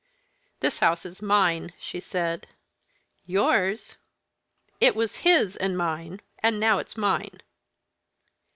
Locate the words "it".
4.79-4.95